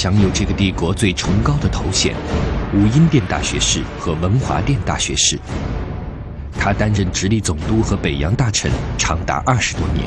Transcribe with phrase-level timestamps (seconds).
[0.00, 2.14] 享有这个帝国最崇高的头衔——
[2.72, 5.36] 武英殿大学士和文华殿大学士。
[6.56, 10.06] 他担任直隶总督和北洋大臣长达二十多年，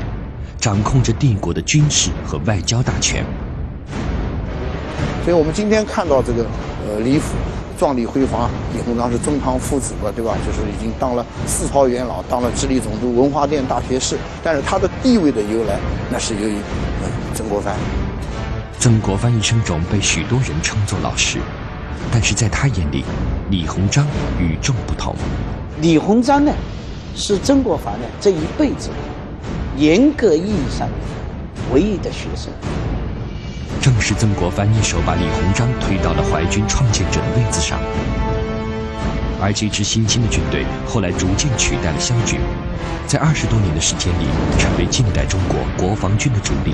[0.57, 3.25] 掌控着帝国的军事和外交大权。
[5.25, 6.45] 所以我们今天看到这个，
[6.87, 7.35] 呃，李府
[7.77, 10.37] 壮丽辉煌，李鸿章是中堂父子了，对吧？
[10.47, 14.17] 就是已经当了四朝元老，当了直隶总督、文华殿大学士。
[14.41, 15.77] 但是他的地位的由来，
[16.09, 16.55] 那是由于
[17.33, 17.75] 曾国藩。
[18.81, 21.37] 曾国藩一生中被许多人称作老师，
[22.11, 23.05] 但是在他眼里，
[23.51, 24.07] 李鸿章
[24.39, 25.15] 与众不同。
[25.81, 26.51] 李鸿章呢，
[27.15, 28.89] 是曾国藩呢这一辈子
[29.77, 30.89] 严格意义上
[31.71, 32.51] 唯一的学生。
[33.79, 37.77] 正是曾国藩一手把李鸿章推到了淮军创建者的位子上，
[39.39, 42.39] 而这支新兴的军队后来逐渐取代了湘军，
[43.05, 44.25] 在二十多年的时间里，
[44.57, 46.73] 成为近代中国国防军的主力。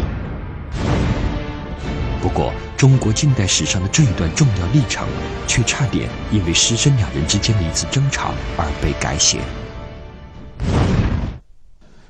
[2.21, 5.07] 不过，中国近代史上的这一段重要历程，
[5.47, 9.39] 却差点因为师生两人之间的一次争吵而被改写。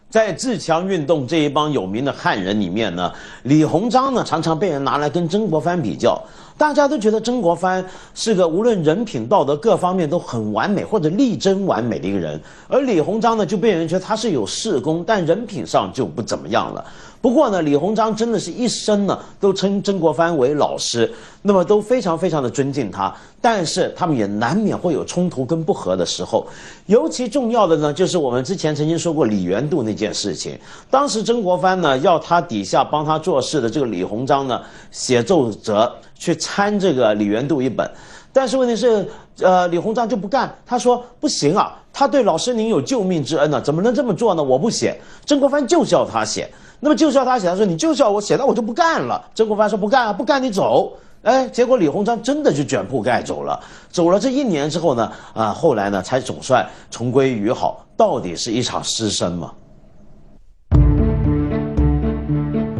[0.09, 3.11] 在自强运动这一帮有名的汉人里面呢，
[3.43, 6.19] 李鸿章呢常常被人拿来跟曾国藩比较，
[6.57, 16.83] 大家都觉得曾国藩是个无论人品、道德各方面都很完美或者力争完美的一个人，而李鸿章呢就被人觉得他是有事功，但人品上就不怎么样了。
[17.19, 21.11] 不过呢，李鸿章真的是一生呢都称曾国藩为老师，
[21.41, 23.13] 那么都非常非常的尊敬他。
[23.39, 26.45] 但是他们也难免会有冲突跟不和的时候。
[26.87, 30.57] 尤其重要的呢，就是我们之前曾经说过李元度那件事情。
[30.89, 34.61] 当时曾国藩呢要他底下帮他做事的这个李鸿章呢
[34.91, 37.89] 写奏折去参这个李元度一本，
[38.33, 39.07] 但是问题是，
[39.41, 44.43] 呃，李鸿章就不干，他说不行啊，他对老师您有救命之恩呢，怎么能这么做呢？
[44.43, 44.99] 我不写。
[45.25, 46.49] 曾国藩就叫他写。
[46.79, 49.19] 那么就是要他写，他说你就是要我写，那我就不干了。
[49.33, 50.93] 曾国藩说不干啊，不干你走。
[51.23, 53.59] 哎，结果李鸿章真的就卷铺盖走了。
[53.89, 57.83] 走了这一年之后呢，啊，后来呢才总算重归于好。
[57.97, 59.51] 到底是一场师生嘛？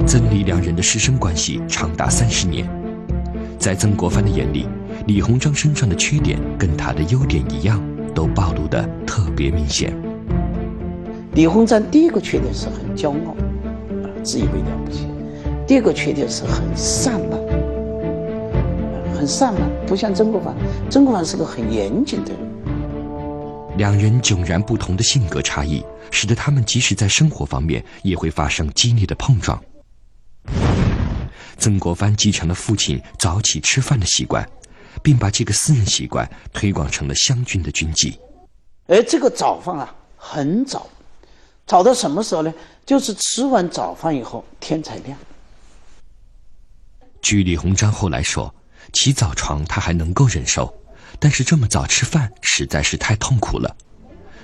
[0.05, 2.69] 曾李两人的师生关系长达三十年，
[3.57, 4.67] 在曾国藩的眼里，
[5.07, 7.81] 李鸿章身上的缺点跟他的优点一样，
[8.13, 9.93] 都暴露的特别明显。
[11.33, 13.35] 李鸿章第一个缺点是很骄傲。
[14.23, 15.07] 自以为了不起。
[15.65, 17.39] 第二个缺点是很散漫，
[19.15, 20.53] 很散漫，不像曾国藩。
[20.89, 22.39] 曾国藩是个很严谨的人。
[23.77, 29.61] 两人迥然不同的性格差异，使得他们即使在生活方面也会发生激烈的碰撞。
[31.57, 34.47] 曾国藩继承了父亲早起吃饭的习惯，
[35.03, 38.19] 并把这个私人习惯推广成了湘军的军纪。
[38.87, 40.87] 而这个早饭啊，很早，
[41.65, 42.53] 早到什么时候呢？
[42.85, 45.17] 就是吃完早饭以后，天才亮。
[47.21, 48.53] 据李鸿章后来说，
[48.93, 50.73] 起早床他还能够忍受，
[51.19, 53.75] 但是这么早吃饭实在是太痛苦了。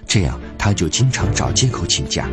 [0.05, 2.27] 这样他就经常找借口请假。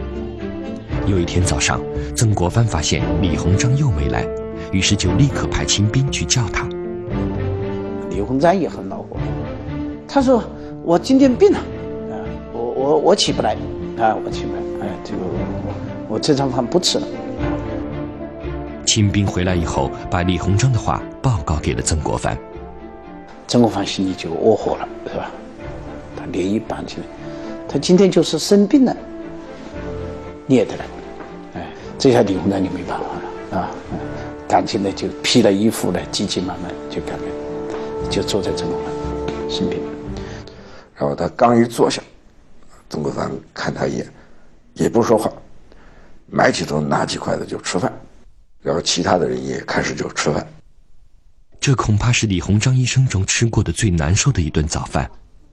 [1.06, 1.80] 有一天早上，
[2.16, 4.26] 曾国藩发现李鸿章又没来，
[4.72, 6.68] 于是就立刻派清兵去叫他。
[8.10, 9.16] 李鸿章也很恼火，
[10.06, 10.42] 他说
[10.84, 12.14] ：“我今天病了，啊，
[12.52, 13.54] 我我我起不来，
[13.98, 15.18] 啊，我起不来，哎，这个。”
[16.08, 17.06] 我这餐饭不吃了。
[18.84, 22.36] 清兵回来以后，把李鸿章的话报告给了曾国藩。
[23.46, 25.30] 曾国藩心里就窝火了，是吧？
[26.16, 27.02] 他连夜绑起来，
[27.68, 28.96] 他今天就是生病了，
[30.46, 30.84] 你也得来。
[31.54, 33.70] 哎，这下李鸿章就没办法了啊！
[34.50, 39.80] 赶紧的就披了衣服呢，急急忙忙就赶来，就坐在曾国藩身边。
[40.96, 42.02] 然后他刚一坐下，
[42.88, 44.12] 曾国藩看他一眼，
[44.74, 45.32] 也不说话。
[46.26, 47.92] 埋起头拿起筷子就吃饭，
[48.60, 50.44] 然后其他的人也开始就吃饭。
[51.60, 55.08] 这恐怕是李鸿章一生中吃过的最难受的一顿早饭。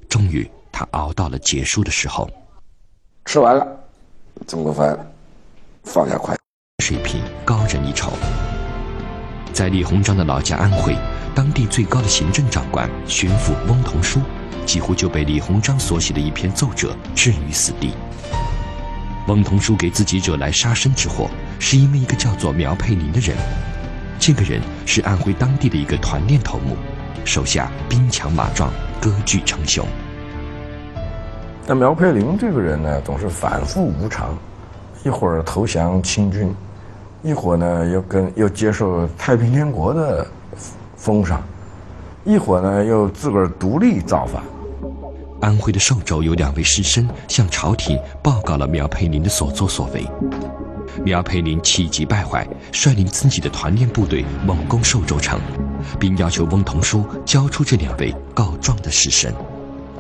[0.10, 2.28] 终于，他熬到了结束的时候。
[3.26, 3.68] 吃完了，
[4.48, 4.98] 曾国藩
[5.84, 6.42] 放下筷子，
[6.84, 8.12] 水平高人一筹。
[9.58, 10.96] 在李鸿章的老家安徽，
[11.34, 14.22] 当地最高的行政长官巡抚翁同书，
[14.68, 17.96] 几乎就被李鸿章所写的一篇奏折置于死地。
[19.28, 21.28] 翁同书给自己惹来杀身之祸，
[21.58, 23.36] 是因为一个叫做苗佩林的人。
[24.20, 26.78] 这个人是安徽当地的一个团练头目，
[27.26, 28.72] 手下兵强马壮，
[29.02, 29.84] 割据称雄。
[31.66, 34.38] 那苗佩林这个人呢，总是反复无常，
[35.04, 36.54] 一会儿投降清军，
[37.24, 40.26] 一会儿呢又跟又接受太平天国的
[40.96, 41.42] 封赏，
[42.24, 44.42] 一会儿呢又自个儿独立造反。
[45.40, 50.04] 安徽的寿州有两位士绅向朝廷报告了苗培林的所作所为，
[51.04, 55.40] 苗培林气急败坏，率领自己的团练部队猛攻寿州城，
[56.00, 59.32] 并要求翁同书交出这两位告状的士绅。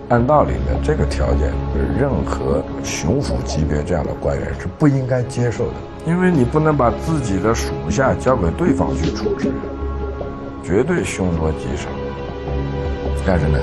[0.10, 1.54] 按道理呢，这个条件
[2.00, 5.74] 任何巡抚级别这样的官员是不应该接受的，
[6.07, 9.51] 因为你不能把自己的属下交给对方去处置，
[10.63, 11.89] 绝对凶多吉少。
[13.25, 13.59] 但是呢，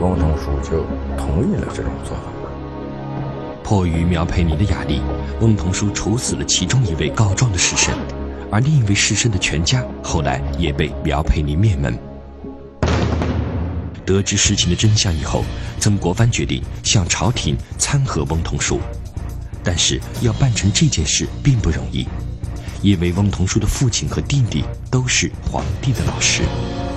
[0.00, 0.84] 翁同书就
[1.16, 2.22] 同意了这种做法。
[3.62, 5.00] 迫于苗培林的压力，
[5.40, 7.92] 翁同书处死了其中一位告状的士绅，
[8.50, 11.96] 而另一位士绅的全家后来也被苗培林灭门。
[14.04, 15.44] 得知事情的真相以后，
[15.78, 18.80] 曾国藩决定向朝廷参劾翁同书，
[19.68, 22.06] 但是要办成这件事并不容易，
[22.80, 26.44] 因为翁同书的父亲和弟弟都是皇帝的老师，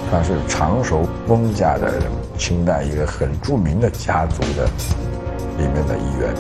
[0.09, 2.03] 他是长守翁家的人
[2.38, 4.65] 清代一个很著名的家族的
[5.57, 6.33] 里面的一员，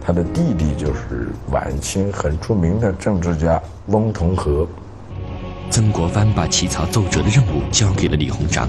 [0.00, 4.66] 他的弟弟就是晚清很著名的政治家翁同龢。
[5.70, 8.66] 曾国藩把起草奏折的任务交给了李鸿章。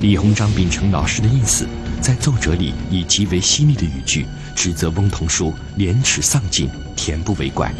[0.00, 1.68] 李鸿章秉承老师的意思，
[2.00, 7.72] 在奏折里以极为犀利的语句指责翁同书廉耻丧尽、恬不为怪。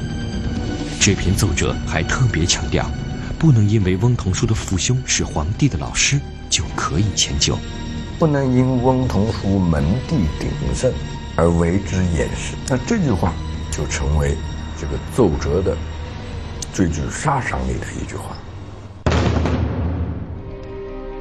[1.00, 2.90] 这篇奏折还特别强调，
[3.38, 7.58] 不能因为翁同书的父兄是皇帝的老师就可以迁就，
[8.18, 10.92] 不能因翁同书门第鼎盛
[11.34, 12.54] 而为之掩饰。
[12.68, 13.32] 那这句话
[13.70, 14.36] 就成为
[14.80, 15.76] 这个奏折的
[16.72, 18.36] 最具杀伤力的一句话。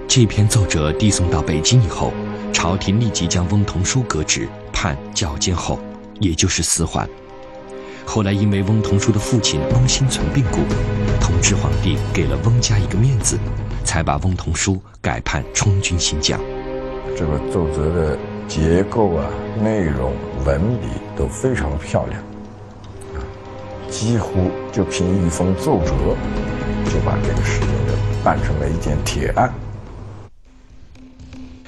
[0.07, 2.13] 这篇奏折递送到北京以后，
[2.51, 4.47] 朝廷立即将翁同书革职，
[4.81, 5.77] 判绞监后，
[6.19, 7.07] 也就是死缓。
[8.03, 10.57] 后来因为翁同书的父亲翁心存病故，
[11.19, 13.37] 同治皇帝给了翁家一个面子，
[13.83, 16.41] 才把翁同书改判充军新将。
[17.15, 18.17] 这个奏折的
[18.47, 19.29] 结构啊、
[19.61, 20.13] 内容、
[20.45, 22.19] 文笔都非常漂亮，
[23.87, 25.93] 几乎就凭一封奏折，
[26.91, 29.53] 就把这个事情就办成了一件铁案。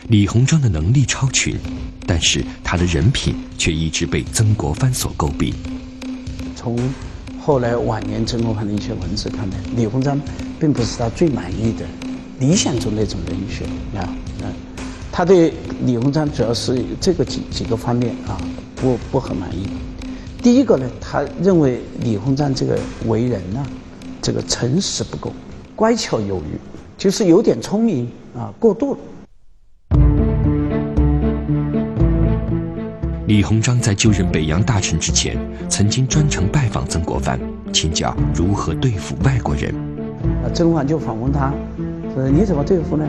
[0.08, 1.58] 李鸿章的能力超群，
[2.06, 5.54] 但是他的人品却一直被曾国藩所诟病。
[6.56, 6.78] 从
[7.42, 10.20] 后来晚年曾国藩的一些文字看来，李鸿章
[10.60, 11.86] 并不是他最满意的
[12.40, 13.68] 理想中那种人选
[14.00, 14.08] 啊。
[14.42, 14.54] 嗯，
[15.12, 15.54] 他对
[15.86, 18.40] 李鸿章主要是这个几几个方面啊
[18.76, 19.68] 不不很满意。
[20.42, 23.66] 第一个呢，他认为李鸿章这个为人呢，
[24.22, 25.32] 这个诚实不够，
[25.76, 26.58] 乖巧有余，
[26.98, 29.00] 就是有点聪明啊过度了。
[33.34, 35.36] 李鸿章在就任北洋大臣之前，
[35.68, 37.40] 曾经专程拜访曾国藩，
[37.74, 39.74] 请教如何对付外国人。
[40.44, 41.52] 啊，曾国藩就反问他，
[42.14, 43.04] 说你怎么对付呢？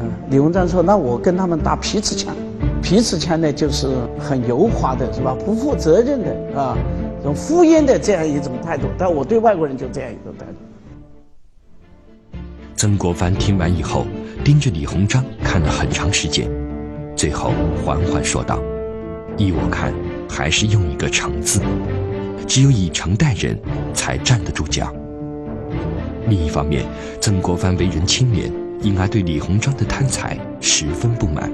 [0.00, 2.34] 嗯，李鸿章说，那我跟他们打皮尺枪，
[2.82, 3.86] 皮尺枪呢就是
[4.18, 5.36] 很油滑的，是吧？
[5.46, 6.76] 不负责任的啊，
[7.18, 8.88] 这种敷衍的这样一种态度。
[8.98, 12.40] 但我对外国人就这样一种态度。
[12.74, 14.04] 曾国藩听完以后，
[14.42, 16.50] 盯着李鸿章看了很长时间，
[17.14, 17.52] 最后
[17.86, 18.58] 缓缓说道。
[19.36, 19.92] 依我看，
[20.28, 21.60] 还是用一个“诚”字。
[22.46, 23.58] 只有以诚待人，
[23.92, 24.94] 才站得住脚。
[26.28, 26.84] 另一方面，
[27.20, 31.50] 曾国藩为人清廉，因而对李鸿章的贪财十分不满。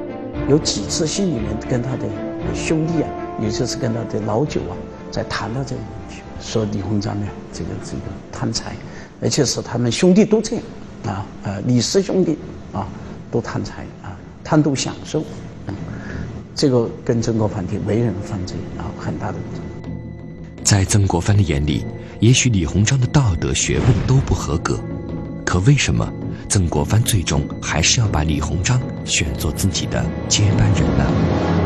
[0.49, 2.07] 有几次心里面跟他的
[2.55, 3.09] 兄弟啊，
[3.41, 4.77] 也就是跟他的老九啊，
[5.11, 8.73] 在谈到这个问题，说李鸿章呢，这个这个贪财，
[9.23, 10.65] 而且是他们兄弟都这样
[11.07, 12.37] 啊，呃，李氏兄弟
[12.73, 12.87] 啊，
[13.31, 15.25] 都贪财啊，贪图享受。
[16.61, 19.93] 这个跟曾国藩的为人犯罪啊很大的不同。
[20.63, 21.87] 在曾国藩的眼里，
[22.19, 24.79] 也许李鸿章的道德学问都不合格，
[25.43, 26.07] 可为什么
[26.51, 31.60] 曾国藩最终还是要把李鸿章选做自己的接班人呢？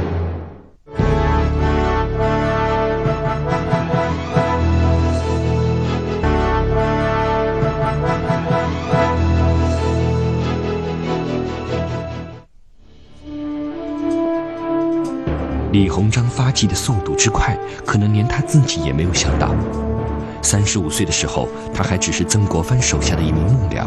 [15.74, 19.52] 李鸿章发迹的速度之快，可能连他自己也没有想到。
[20.40, 23.84] 三十五岁的时候，他还只是曾国藩手下的一名幕僚，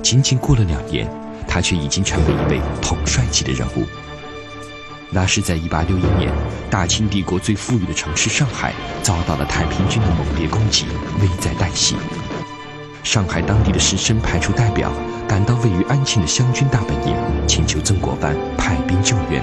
[0.00, 1.10] 仅仅过了两年，
[1.48, 3.82] 他却已经成为一位统帅级的人物。
[5.10, 6.32] 那是在一八六一年，
[6.70, 10.86] 大清帝国最富裕的城市上海遭到了太平军的猛烈攻击，
[11.20, 11.96] 危在旦夕。
[13.02, 14.92] 上海当地的士绅派出代表，
[15.26, 17.16] 赶到位于安庆的湘军大本营，
[17.48, 19.42] 请求曾国藩派兵救援。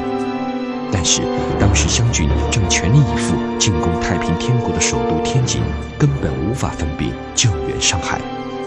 [0.94, 1.24] 但是
[1.60, 5.64] 当时湘军正全力以赴进攻太平天国的首都天津，
[5.98, 8.22] 根本无法分兵救援上海。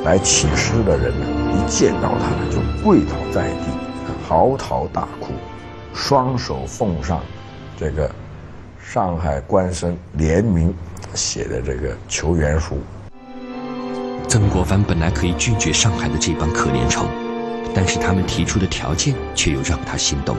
[0.04, 3.66] 来起事的人呢，一见到他呢就跪倒在地，
[4.28, 5.32] 嚎啕大哭，
[5.94, 7.20] 双手奉上
[7.78, 8.10] 这个
[8.84, 10.74] 上海官绅联名
[11.14, 12.78] 写的这个求援书。
[14.28, 17.06] 曾国藩本来可以拒绝上海的这帮可怜虫，
[17.72, 20.36] 但是他们提出的条件却又让他心动。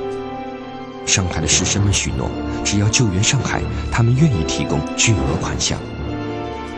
[1.08, 2.30] 上海的师生们许诺，
[2.66, 5.80] 只要救援上海，他们愿意提供巨额款项。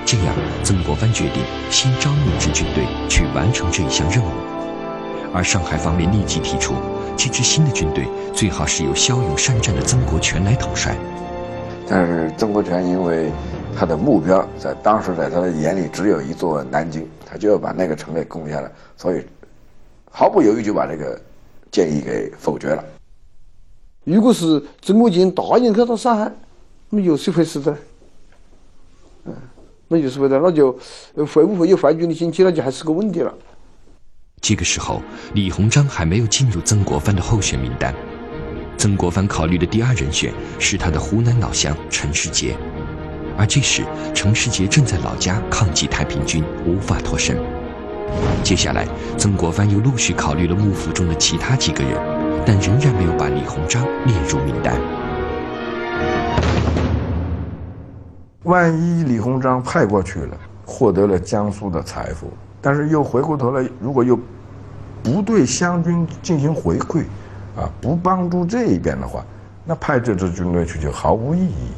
[0.05, 4.29] 这样，曾国藩决定先招募一支军队去完成这一项任务。
[5.33, 6.75] 而上海方面立即提出，
[7.17, 10.95] 这支新的军队最好是由骁勇善战的曾国荃来统帅。
[11.87, 13.31] 但是曾国荃因为
[13.75, 19.25] 他的目标在当时在他的眼里只有一座南京，他就要把那个城给攻下来，所以
[20.11, 21.19] 毫不犹豫就把这个
[21.71, 22.83] 建议给否决了。
[24.15, 26.31] 如果是曾国荃答应去到上海，
[26.89, 27.77] 那有谁会死的？
[29.25, 29.33] 嗯，
[29.87, 30.71] 那就是为了那就
[31.15, 33.33] 会不会有淮军的兴起，那就还是个问题了。
[34.41, 35.01] 这个时候，
[35.33, 37.93] 李鸿章还没有进入曾国藩的候选名单。
[38.77, 42.55] 曾国藩考虑的第二人选是他的湖南老乡陈世杰，
[43.37, 43.83] 而这时
[44.15, 47.37] 陈世杰正在老家抗击太平军，无法脱身。
[48.43, 48.87] 接下来，
[49.17, 52.19] 曾国藩又陆续考虑了幕府中的其他几个人。
[52.45, 54.73] 但仍然没有把李鸿章列入名单。
[58.43, 64.17] 万一李鸿章派过去了，获得了江苏的财富，但是又回过头来，如果又
[65.03, 67.01] 不对湘军进行回馈，
[67.55, 69.23] 啊，不帮助这一边的话，
[69.63, 71.69] 那派这支军队去就毫无意义。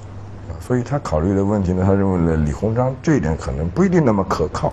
[0.49, 4.71] 啊，所以他考虑的问题呢，他认为呢，李鸿章这一点可能不一定那么可靠。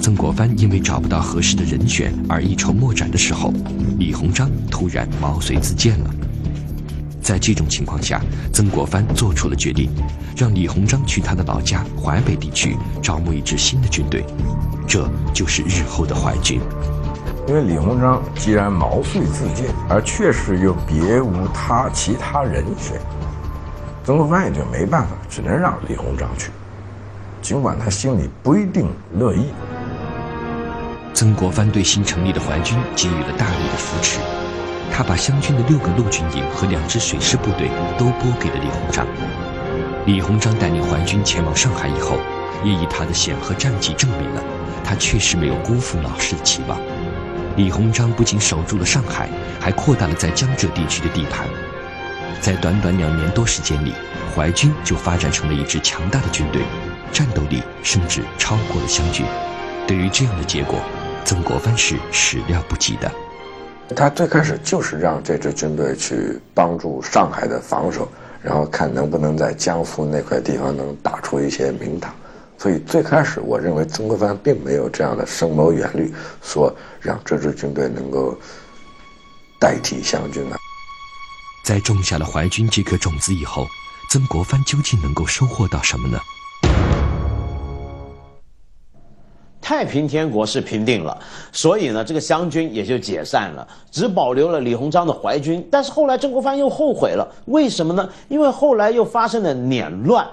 [0.00, 3.52] 曾国藩因为找不到合适的人选而一筹莫展的时候，
[3.98, 6.10] 李鸿章突然毛遂自荐了。
[7.22, 9.90] 在这种情况下，曾国藩做出了决定，
[10.34, 14.24] 让李鸿章去他的老家淮北地区招募一支新的军队，
[14.88, 16.60] 这就是日后的淮军。
[17.46, 22.98] 因为李鸿章既然毛遂自荐，而确实又别无他其他人选，
[24.04, 26.50] 曾国藩也就没办法，只能让李鸿章去。
[27.42, 28.88] 尽管他心里不一定
[29.18, 29.46] 乐意，
[31.14, 34.18] 曾国藩对新成立的淮军给予了大力的扶持。
[34.92, 39.06] 他把湘军的六个陆军营和两支水师部队都拨给了李鸿章。
[40.06, 42.18] 李鸿章带领淮军前往上海以后，
[42.64, 44.42] 也以他的显赫战绩证明了
[44.82, 46.78] 他确实没有辜负老师的期望。
[47.56, 49.28] 李鸿章不仅守住了上海，
[49.60, 51.46] 还扩大了在江浙地区的地盘。
[52.40, 53.92] 在短短两年多时间里，
[54.34, 56.62] 淮军就发展成了一支强大的军队。
[57.12, 59.26] 战斗力甚至超过了湘军。
[59.86, 60.80] 对于这样的结果，
[61.24, 63.10] 曾国藩是始料不及的。
[63.96, 68.08] 他最开始就是让这支军队去帮助上海的防守，
[68.42, 72.14] 然后看能不能在江苏那块地方能打出一些名堂。
[72.56, 76.12] 所以最开始，我认为曾国藩并没有这样的深谋远虑，
[76.42, 78.38] 说让这支军队能够
[79.58, 80.58] 代替湘军啊。
[81.64, 83.66] 在种下了淮军这颗种子以后，
[84.10, 86.20] 曾国藩究竟能够收获到什么呢？
[89.70, 91.16] 太平天国是平定了，
[91.52, 95.64] 所以呢，这个湘军也就解散了，只保留了李鸿章的淮军。
[95.70, 98.08] 但是后来曾国藩又后悔了，为什么呢？
[98.28, 100.26] 因为后来又发生了捻乱。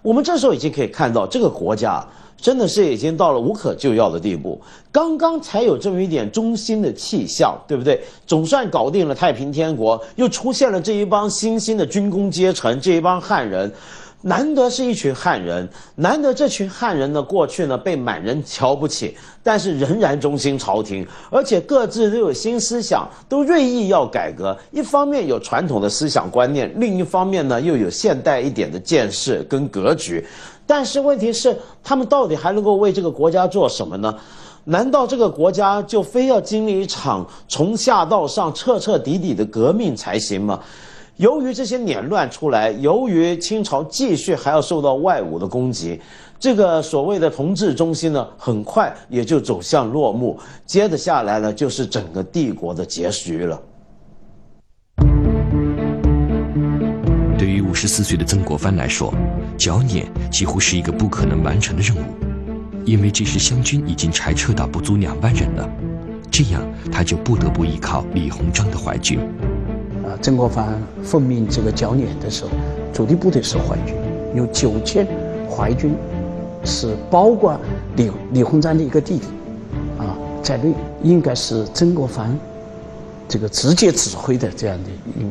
[0.00, 2.02] 我们这时候已经可以看到，这个国家
[2.38, 4.58] 真的是已经到了无可救药的地步。
[4.90, 8.00] 刚刚才有这么一点中心的气象，对不对？
[8.26, 13.70] 总算搞定了太平天国，又出现了这一帮新兴的军工阶层，这一帮汉人。
[14.22, 24.56] 难得是一群汉人，难得这群汉人的，过去呢被满人瞧不起，但是仍然忠心朝廷，而且各自都有新思想，都锐意要改革。
[24.72, 30.26] 一方面有传统的思想观念，另一方面呢又有现代一点的见识跟格局。
[30.66, 34.14] 但是问题是，他们到底还能够为这个国家做什么呢？
[34.64, 40.60] 难道这个国家就非要经历一场从下到上彻彻底底的革命才行吗？
[41.18, 46.00] 由于这些捻乱出来，由于清朝继续还要受到外侮的攻击，
[46.38, 50.38] 这个所谓的同治中心呢，很快也就走向落幕。
[50.64, 53.60] 接着下来呢，就是整个帝国的结局了。
[57.36, 59.12] 对于五十四岁的曾国藩来说，
[59.56, 62.00] 剿捻几乎是一个不可能完成的任务，
[62.84, 65.68] 因为这时湘军已经裁撤到不足两万人了，
[66.30, 69.18] 这样他就不得不依靠李鸿章的淮军。
[70.20, 72.50] 曾国藩奉命这个剿捻的时候，
[72.92, 73.94] 主力部队是淮军，
[74.34, 75.06] 有九千
[75.50, 75.94] 淮军，
[76.64, 77.58] 是包括
[77.96, 79.26] 李李鸿章的一个弟弟，
[79.98, 82.38] 啊在内，应该是曾国藩
[83.28, 85.30] 这个直接指挥的这样的一位。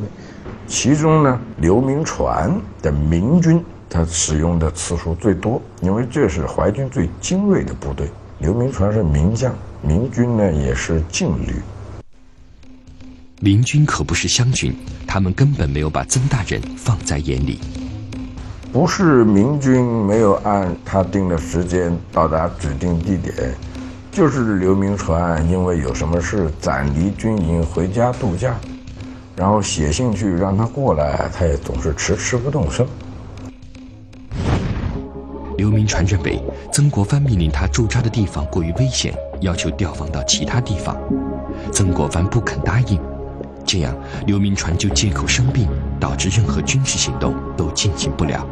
[0.67, 8.09] 其中呢，刘铭传的明军，他使用的次数最多，因为这是淮军最精锐的部队。
[8.39, 11.55] 刘铭传是名将，明军呢也是劲旅。
[13.39, 14.75] 明军可不是湘军，
[15.05, 17.59] 他们根本没有把曾大人放在眼里。
[18.73, 23.53] 不是明军没有按他定的时间到达指定地点，
[24.11, 28.55] 就是刘铭传因为有什么事暂离军营回家度假，
[29.35, 32.87] 然后写信去让他过来，他也总是迟迟不动身。
[35.57, 36.41] 刘铭传认为
[36.73, 40.97] 曾国藩命令他驻扎的地方过于危险，要求调放到其他地方。
[41.71, 42.99] 曾国藩不肯答应，
[43.67, 43.93] 这样
[44.25, 45.67] 刘铭传就借口生病，
[45.99, 48.47] 导致任何军事行动都进行不了。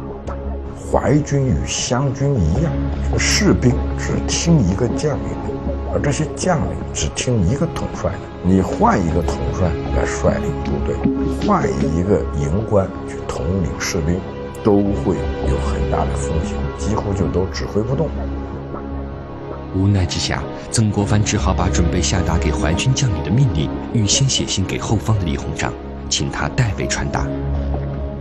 [0.92, 2.72] 淮军与湘军一样，
[3.18, 5.50] 士兵只听一个将领的，
[5.92, 8.18] 而这些将领只听一个统帅的。
[8.44, 10.94] 你换一个统帅来率领部队，
[11.44, 14.20] 换一个营官去统领士兵。
[14.64, 15.14] 都会
[15.48, 18.08] 有很大的风险，几乎就都指挥不动。
[19.76, 20.42] 无奈之下，
[20.72, 25.72] 曾国藩只好把准备下达给淮军将领的命令预先写信给后方的李鸿章，
[26.10, 27.26] 请他代为传达。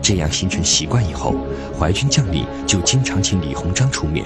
[0.01, 1.36] 这样形成习惯以后，
[1.77, 4.25] 淮军将领就经常请李鸿章出面，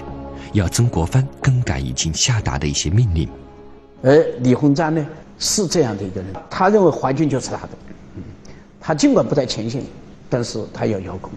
[0.54, 3.28] 要曾国藩更改已经下达的一些命令。
[4.04, 5.04] 而李鸿章呢，
[5.40, 7.70] 是这样的一个人，他认为淮军就是他的，
[8.80, 9.82] 他尽管不在前线，
[10.30, 11.32] 但是他要遥控。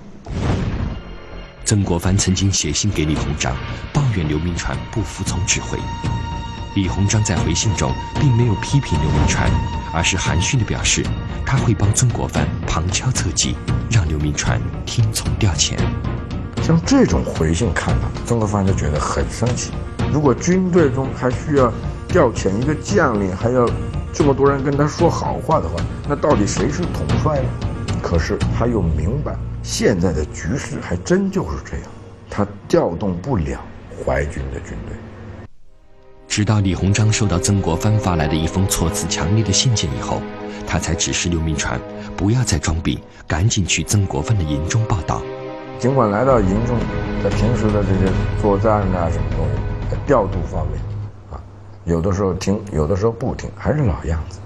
[1.64, 3.56] 曾国藩曾经写信给李鸿章，
[3.92, 5.78] 抱怨刘铭传不服从指挥。
[6.74, 9.50] 李鸿章在回信中并没有批评刘铭传，
[9.92, 11.04] 而是含蓄地表示，
[11.44, 13.54] 他会帮曾国藩旁敲侧击，
[13.90, 15.76] 让刘铭传听从调遣。
[16.62, 19.70] 像这种回信看到，曾国藩就觉得很生气。
[20.10, 21.70] 如果军队中还需要
[22.08, 23.68] 调遣一个将领，还要
[24.10, 27.48] 这么多人跟他说好话的话，那到底谁是统帅呢？
[28.02, 29.36] 可是他又明白。
[29.62, 31.86] 现在的局势还真就是这样，
[32.30, 33.60] 他调动不了
[34.02, 34.96] 淮军的军队。
[36.32, 40.22] 直到李鸿章收到曾国藩发来的一封措辞强烈的信件以后，
[40.66, 41.78] 他才指示刘铭传
[42.16, 45.20] 不要再装病，赶紧去曾国藩的营中报道。
[45.78, 46.78] 尽管来到营中，
[47.22, 50.80] 在平时的这些作战啊什么东西，在调度方面，
[51.32, 51.36] 啊，
[51.84, 54.38] 有的时候听，有的时候不听，还是老样子。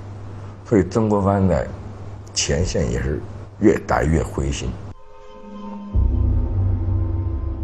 [0.69, 1.65] 所以曾国藩在
[2.35, 3.23] 前线也是
[3.61, 4.69] 越打越灰心。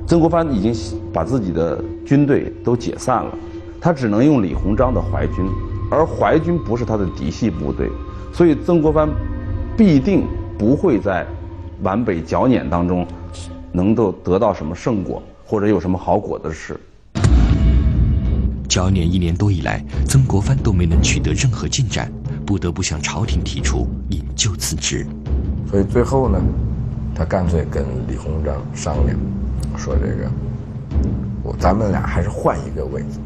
[0.07, 0.73] 曾国藩已经
[1.13, 3.37] 把自己的军队都解散了，
[3.85, 5.45] 他只能用李鸿章的淮军，
[5.91, 7.91] 而淮军不是他的嫡系部队，
[8.33, 9.09] 所以曾国藩
[9.77, 10.25] 必定
[10.57, 11.27] 不会在
[11.83, 13.05] 皖北剿捻当中
[13.73, 16.79] 能够得到什么胜果，或者有什么好果的事。
[18.69, 22.09] 剿捻一年多以来，曾国藩都没能取得任何进展，
[22.47, 25.05] 不得不向朝廷提出引咎辞职。
[25.69, 26.41] 所以最后呢，
[27.17, 29.19] 他干脆跟李鸿章商量。
[29.77, 30.31] 说这个，
[31.43, 33.19] 我咱们俩还是换一个位置，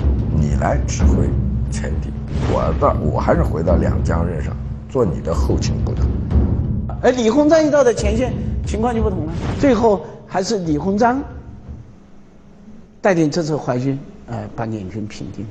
[0.47, 1.29] 你来指挥
[1.73, 2.09] 前敌，
[2.53, 4.57] 我到我还是回到两江任上
[4.89, 6.07] 做你的后勤部长。
[7.03, 8.33] 而李鸿章一到的前线，
[8.65, 9.33] 情况就不同了。
[9.59, 11.21] 最后还是李鸿章
[13.01, 15.45] 带领这次淮军，呃，把捻军平定。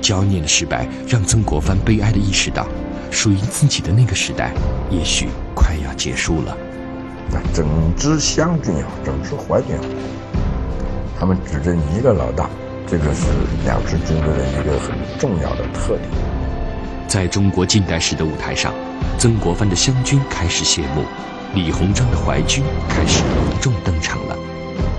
[0.00, 2.66] 剿捻的失败让曾国藩悲哀的意识到，
[3.10, 4.52] 属于自己的那个时代，
[4.90, 6.56] 也许快要结束了。
[7.30, 7.64] 那整
[7.96, 9.84] 支湘军也好，整支淮军也好，
[11.20, 12.50] 他们只认一个老大，
[12.90, 13.26] 这个是
[13.64, 16.10] 两支军队的一个很重要的特点。
[17.06, 18.74] 在中国近代史的舞台上，
[19.16, 21.04] 曾国藩的湘军开始谢幕，
[21.54, 24.36] 李鸿章的淮军开始隆重登场了。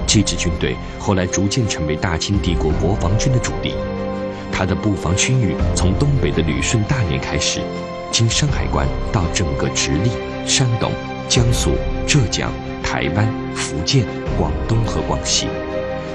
[0.08, 3.76] 这支军队后来逐渐成为大清帝国国防军的主力，
[4.54, 7.60] 它的布防区域从东北的旅顺、大连开始，
[8.10, 10.12] 经山海关到整个直隶、
[10.46, 10.90] 山东。
[11.28, 11.72] 江苏、
[12.06, 12.52] 浙江、
[12.84, 13.26] 台湾、
[13.56, 14.06] 福建、
[14.38, 15.48] 广东和广西，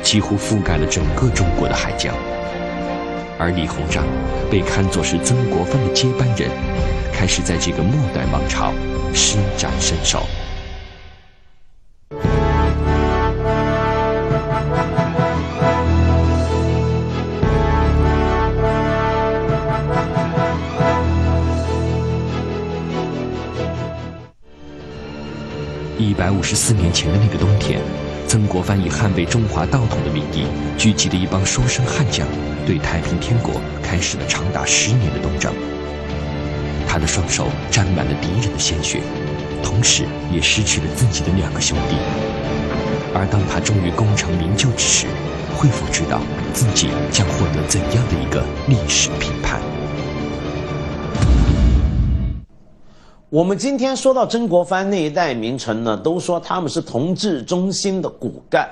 [0.03, 2.15] 几乎覆盖了整个中国的海疆。
[3.39, 4.05] 而李鸿章
[4.51, 6.51] 被看作是曾国藩的接班人，
[7.13, 8.73] 开始在这个末代王朝
[9.13, 10.23] 施展身手。
[25.99, 27.81] 一百五十四年前的那个冬天，
[28.29, 32.27] 曾国藩以捍卫中华道统的名义，聚集了一帮书生悍将，
[32.67, 35.53] 对太平天国开始了长达十年的东征。
[36.89, 39.01] 他的双手沾满了敌人的鲜血，
[39.63, 41.97] 同时也失去了自己的两个兄弟。
[43.15, 45.07] 而当他终于功成名就之时，
[45.55, 46.21] 会否知道
[46.53, 49.61] 自己将获得怎样的一个历史评判？
[53.37, 58.67] 我们今天说到曾国藩那一代名臣呢，都说他们是同治中兴的骨干。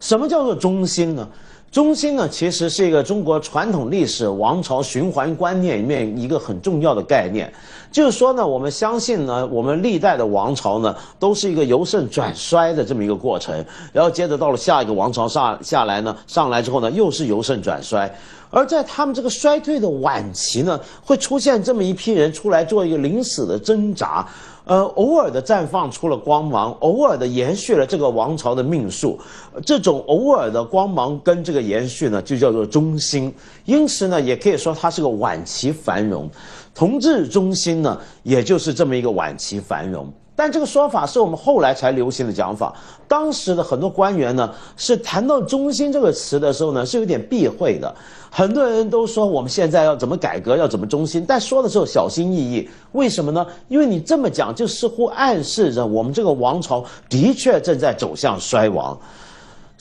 [0.00, 1.26] 什么叫做中兴呢？
[1.70, 7.50] 中兴呢，其实是一个中国传统历史王朝循环观念里面一个很重要的概念。
[7.90, 13.64] 就是说呢，我们相信呢，我们历代的王朝呢，都是一个由盛转衰的这么一个过程。
[13.94, 18.14] 然后接着到了下一个王朝上下来呢，上来之后呢，又是由盛转衰。
[18.52, 24.28] 而在他们这个衰退的晚期呢，会出现这么一批人出来做一个临死的挣扎，
[24.66, 29.18] 呃，偶尔的绽放出了光芒，偶尔的延续了这个王朝的命数。
[29.64, 33.32] 这种偶尔的光芒跟这个延续呢，就叫做中兴。
[33.64, 36.30] 因此呢，也可以说它是个晚期繁荣。
[36.74, 40.12] 同治中兴呢，也就是这么一个晚期繁荣。
[40.34, 42.74] 但这个说法是我们后来才流行的讲法。
[43.06, 47.94] 当时的很多官员呢，是谈到“中心”这个词的时候呢，是有点避讳的。
[48.30, 52.66] 很多人都说我们现在要怎么改革，要怎么中心，但说的时候小心翼翼。
[52.92, 53.46] 为什么呢？
[53.68, 58.98] 因为你这么讲，就似乎暗示着我们这个王朝的确正在走向衰亡。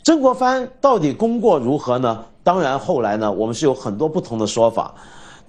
[0.04, 2.26] 曾国藩到底功过如何呢？
[2.44, 4.94] 当然，后来呢，我们是有很多不同的说法。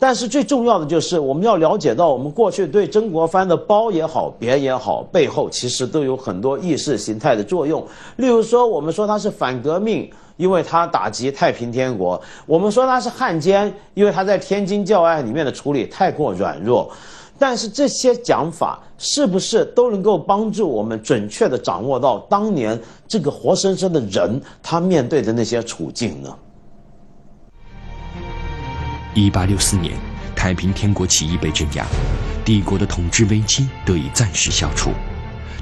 [0.03, 7.87] 但是最重要的就是，我们要了解到，我们过去对曾国藩的褒也好、贬也好，背后其实都有很多意识形态的作用。
[8.17, 16.91] 例如说，我们说他是反革命，因为他打击太平天国；我们说他是汉奸，因为他在天津教案里面的处理太过软弱。
[17.39, 26.37] 但是这些讲法是不是都能够帮助我们准确地掌握到当年这个活生生的人他面对的那些处境呢？
[29.15, 29.93] 一八六四年，
[30.35, 31.85] 太平天国起义被镇压，
[32.47, 34.91] 帝国的统治危机得以暂时消除。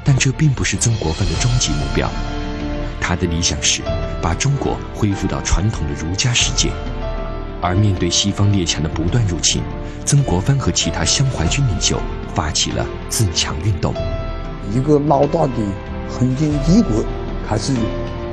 [0.05, 2.09] 但这并不是曾国藩的终极目标，
[3.01, 3.83] 他的理想是
[4.23, 6.71] 把中国恢复到传统的儒家世界。
[7.61, 9.63] 而面对西方列强的不断入侵，
[10.05, 12.01] 曾国藩和其他湘淮军领袖
[12.33, 13.93] 发起了自强运动。
[14.73, 15.53] 一个老大的
[16.09, 17.05] 封建帝国
[17.49, 17.75] 开始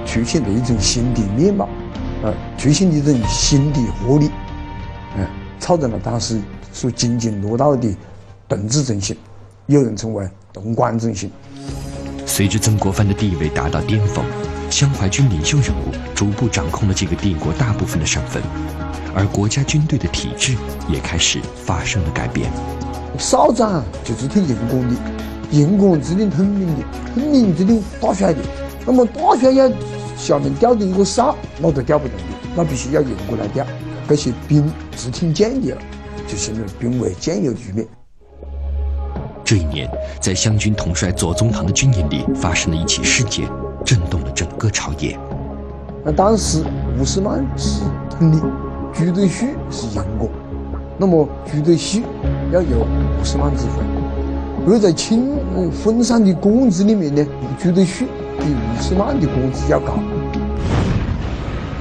[0.06, 1.68] 出现了一种新的面貌，
[2.22, 4.30] 呃，出现了一种新的活力。
[5.58, 6.40] 嗯，超着了当时
[6.72, 7.96] 所津津乐道的
[8.48, 9.18] 同治中心，
[9.66, 11.32] 有人称为东莞中心。
[12.26, 14.24] 随着曾国藩的地位达到巅峰，
[14.70, 18.42] 湘淮军领袖人物逐步掌控了这个帝国大部分的省份，
[19.16, 20.56] 而国家军队的体制
[20.88, 22.52] 也开始发生了改变。
[23.18, 24.96] 少长就是听营官的，
[25.52, 26.84] 营官指定统领的，
[27.16, 28.40] 统领指定大帅的。
[28.86, 29.70] 那么大帅要
[30.16, 32.24] 下面调的一个少，那都调不动的，
[32.56, 33.66] 那必须要营官来调。
[34.08, 34.64] 这些兵
[34.96, 35.82] 只听将的了，
[36.28, 37.86] 就形成兵为将有的局面。
[39.44, 39.90] 这一年，
[40.22, 43.50] 在湘军统帅左宗棠的军营里发生了一起事件，
[43.86, 45.20] 震动了整个朝野。
[46.06, 46.64] 那当时
[46.98, 48.42] 吴世曼是统领，
[48.94, 50.30] 朱德绪是营官，
[50.98, 52.04] 那么朱德绪
[52.52, 52.88] 要由
[53.20, 54.74] 吴世曼指挥。
[54.74, 55.38] 而在清
[55.72, 57.26] 分散的工资里面呢，
[57.58, 58.06] 朱德绪
[58.38, 59.98] 比吴世曼的工资要高。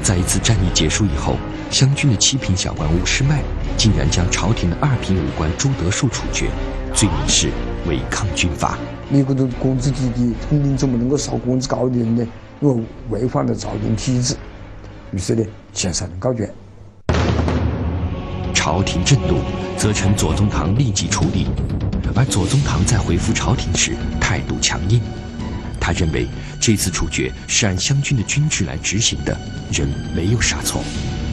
[0.06, 1.36] 在一次战役结束以后。
[1.68, 3.42] 湘军的七品小官吴师迈
[3.76, 6.48] 竟然将朝廷的二品武官朱德树处决，
[6.94, 7.50] 罪名是
[7.88, 8.78] 违抗军法。
[9.08, 12.24] 你这个工资低的统领怎么能够少工资高的人呢？
[12.60, 14.36] 因为违反了朝廷体制。
[15.10, 16.48] 于是呢，向上人告状。
[18.54, 19.40] 朝廷震怒，
[19.76, 21.48] 责成左宗棠立即处理。
[22.14, 25.00] 而左宗棠在回复朝廷时态度强硬，
[25.86, 26.26] 他认为
[26.60, 30.82] 这次处决是按湘军的军制来执行的，人没有杀错。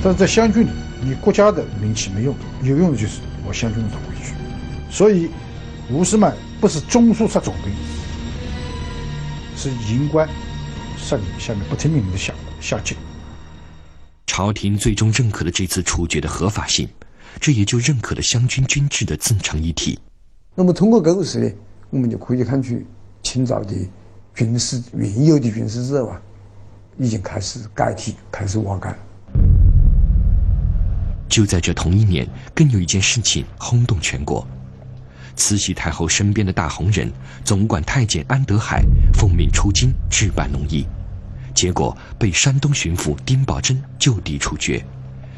[0.03, 0.69] 但是在湘军里，
[1.01, 4.35] 你国家的名气没用，有用的就是我湘军的规矩。
[4.91, 5.31] 所以，
[5.89, 7.73] 吴世曼不是中枢杀总兵，
[9.57, 10.29] 是营官
[10.99, 12.95] 杀你下面不听命令的下下级。
[14.27, 16.87] 朝廷最终认可了这次处决的合法性，
[17.41, 19.97] 这也就认可了湘军军制的自成一体。
[20.53, 21.51] 那么，通过这个事呢，
[21.89, 22.79] 我们就可以看出
[23.23, 23.73] 清朝的
[24.35, 26.19] 军事原有的军事制度啊，
[26.97, 28.95] 已经开始改替，开始瓦解。
[31.29, 34.45] 就在这同一年，更有一件事情轰动全国。
[35.35, 37.11] 慈禧太后身边的大红人
[37.43, 40.85] 总管太监安德海奉命出京置办农役，
[41.53, 44.83] 结果被山东巡抚丁宝桢就地处决，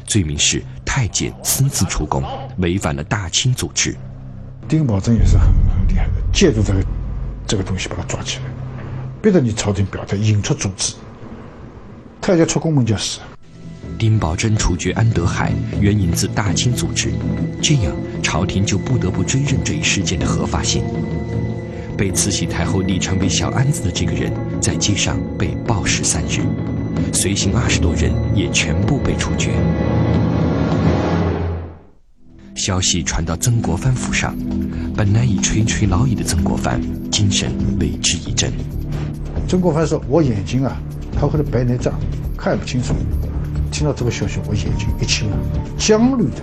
[0.04, 2.22] 罪名是太监私自出宫，
[2.58, 3.96] 违反了大清组织。
[4.68, 6.84] 丁宝桢也是很很厉害的，借助这个
[7.46, 8.44] 这个东西把他抓起来，
[9.26, 10.94] 逼着你朝廷表态，引出组织，
[12.20, 13.18] 他要出宫门就是。
[13.98, 17.10] 丁宝桢处决安德海，援引自大清组织，
[17.60, 20.84] 这样朝廷就不得不追认这一事件的合法性。
[21.98, 26.42] 被慈禧太后立成为小安子的这个人，在街上被暴尸三日，
[27.12, 29.50] 随行二十多人也全部被处决。
[32.54, 34.36] 消息传到曾国藩府上，
[34.96, 38.52] 本来已垂垂老矣的曾国藩精神为之一振。
[39.48, 40.76] 曾国藩说：“我眼睛啊，
[41.12, 41.94] 他或者白内障，
[42.36, 42.94] 看不清楚。”
[43.70, 45.38] 听到这个消息，我眼睛一青啊，
[45.78, 46.42] 焦虑的。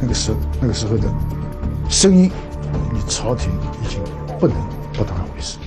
[0.00, 1.08] 那个时候，那个时候的
[1.90, 2.30] 声音，
[2.92, 3.50] 你朝廷
[3.82, 4.00] 已经
[4.38, 4.56] 不能
[4.92, 5.58] 不当回事。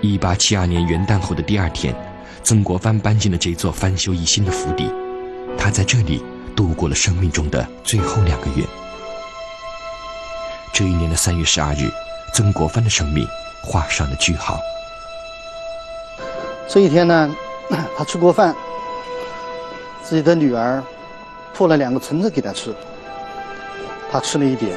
[0.00, 1.94] 一八七二年元旦后的第二天，
[2.42, 4.90] 曾国藩搬进了这座翻修一新的府邸，
[5.56, 6.22] 他在这里
[6.56, 8.64] 度过了生命中的最后两个月。
[10.74, 11.88] 这一年的三月十二日，
[12.32, 13.24] 曾国藩的生命
[13.62, 14.58] 画上了句号。
[16.68, 17.32] 这一天呢，
[17.96, 18.52] 他吃过饭，
[20.02, 20.82] 自己的女儿
[21.54, 22.74] 破了两个橙子给他吃，
[24.10, 24.76] 他吃了一点，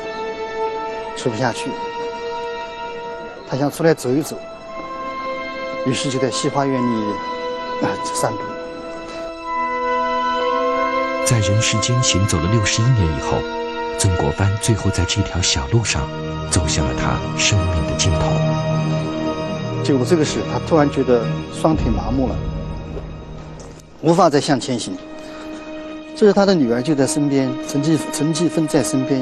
[1.16, 1.72] 吃不下去，
[3.50, 4.40] 他想出来走一走，
[5.88, 7.12] 于是就在西花园里
[7.82, 8.40] 啊散步。
[11.26, 13.40] 在人世间行走了六十一年以后，
[13.98, 16.08] 曾国藩最后在这条小路上
[16.52, 18.32] 走向了他生命的尽头。
[19.84, 22.36] 就这个时，他突然觉得双腿麻木了，
[24.02, 24.96] 无法再向前行。
[26.16, 29.22] 这时，他的女儿就在身边，陈继陈继芬在身边，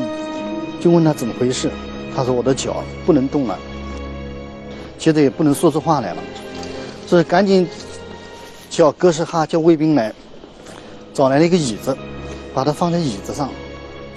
[0.81, 1.69] 就问他怎么回事。
[2.15, 3.59] 他说：“我的脚不能动了，
[4.97, 6.23] 接着也不能说出话来了。”
[7.07, 7.67] 这赶紧
[8.69, 10.13] 叫哥斯哈叫卫兵来，
[11.13, 11.95] 找来了一个椅子，
[12.53, 13.49] 把他放在椅子上。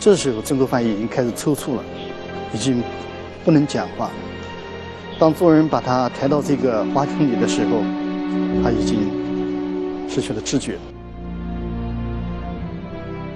[0.01, 1.83] 这时候，曾国藩已经开始抽搐了，
[2.55, 2.83] 已经
[3.45, 4.11] 不能讲话。
[5.19, 7.83] 当众人把他抬到这个花厅里的时候，
[8.63, 9.11] 他已经
[10.09, 10.79] 失去了知觉。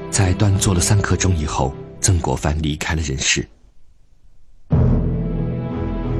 [0.09, 3.44] 在端坐了三刻钟以后，曾国藩离开了人世。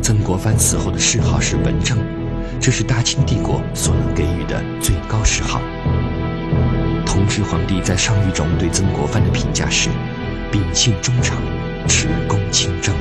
[0.03, 1.97] 曾国藩死后的谥号是文正，
[2.61, 5.63] 这是大清帝国所能给予的最高谥号。
[7.07, 9.89] 同治皇帝在上谕中对曾国藩的评价是：
[10.53, 11.38] 秉性忠诚，
[11.88, 12.95] 持公清正。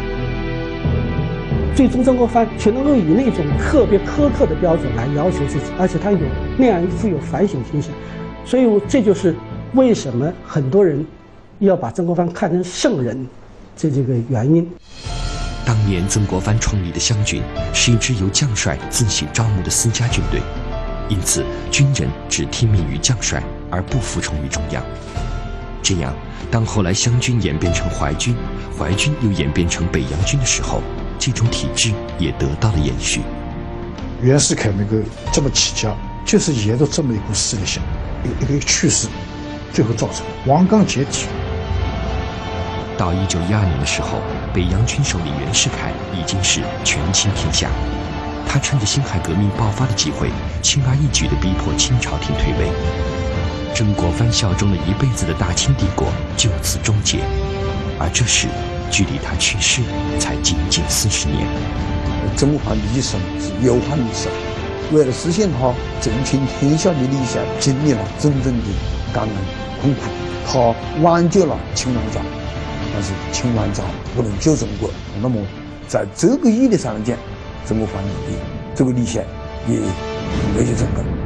[1.76, 6.20] 最终，曾国藩却能够以那种特别苛刻的标准来要求自己，而且他有
[6.58, 7.92] 那样一副有反省精神，
[8.46, 9.36] 所以这就是
[9.74, 11.06] 为什么很多人
[11.60, 13.28] 要把曾国藩看成圣人，
[13.76, 14.66] 这这个原因。
[15.66, 20.40] 当年曾国藩创立的湘军是一支由将帅自行招募的私家军队，
[21.10, 24.82] 因此军人只听命于将帅而不服从于中央。
[25.82, 26.14] 这样，
[26.50, 28.36] 当后来湘军演变成淮军，
[28.78, 30.82] 淮军又演变成北洋军的时候。
[31.20, 33.22] 这种体制也得到了延续。
[34.24, 34.96] 袁世凯能够
[35.32, 37.80] 这么起家，就是沿着这么一股势力线，
[38.24, 39.08] 一个一个趋势，
[39.72, 41.28] 最后造成王刚解体。
[42.98, 44.18] 到一九一二年的时候，
[44.52, 47.70] 北洋军首领袁世凯已经是权倾天下，
[48.48, 50.32] 他趁着辛亥革命爆发的机会，
[50.64, 53.21] 轻而易举地逼迫清朝廷退位。
[53.74, 56.08] 曾国藩效忠了一辈子的大清帝国
[56.38, 57.20] 就此终结，
[58.00, 58.48] 而这时。
[58.92, 59.82] 距离他去世
[60.20, 61.48] 才仅仅四十年。
[62.36, 64.30] 曾国藩的一生是忧患的生，
[64.92, 68.66] 为了实现他震惊天下的理想，经历了真正的
[69.14, 69.30] 艰难
[69.80, 70.02] 困苦。
[70.46, 72.20] 他挽救了清王朝，
[72.94, 74.90] 但是清王朝不能救中国。
[75.22, 75.42] 那么，
[75.88, 77.18] 在这个意义上来讲，
[77.66, 78.10] 曾国藩的
[78.76, 79.24] 这个理想
[79.70, 79.78] 也
[80.54, 81.21] 没有成功。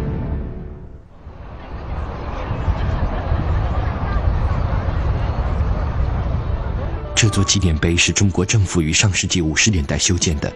[7.26, 10.54] 这座纪念碑是中国政府于上世纪五十年代修建的，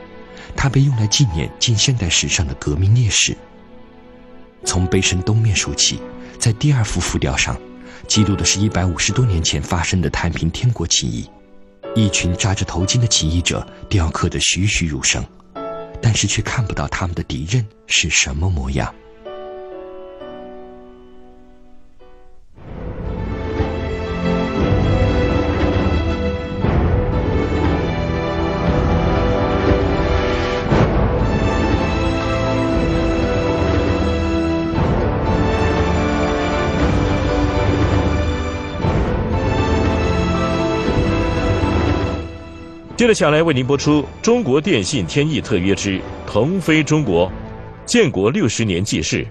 [0.55, 3.35] 它被用来纪念近现代史上的革命烈士。
[4.63, 5.99] 从碑身东面数起，
[6.37, 7.59] 在第二幅浮雕上，
[8.07, 11.27] 记录的是一百五十多年前发生的太平天国起义。
[11.95, 15.25] 一群扎着头巾的起义者雕刻得栩栩如生，
[15.99, 18.93] 但是却看不到他们的敌人是什么模样。
[42.99, 47.27] 接着下来为您播出《中国电信天翼特约之腾飞中国》，
[47.85, 49.25] 建国六十年纪事。